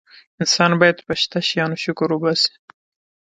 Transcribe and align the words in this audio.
انسان 0.41 0.71
باید 0.81 0.97
په 1.05 1.13
شته 1.21 1.37
شیانو 1.49 1.77
شکر 1.83 2.07
وباسي. 2.13 2.53